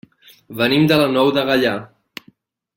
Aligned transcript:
Venim 0.61 0.87
de 0.93 0.97
la 1.01 1.07
Nou 1.17 1.31
de 1.37 1.45
Gaià. 1.51 1.75